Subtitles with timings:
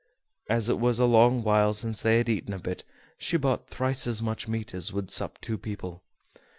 [0.49, 2.83] As it was a long while since they had eaten a bit,
[3.19, 6.01] she bought thrice as much meat as would sup two people.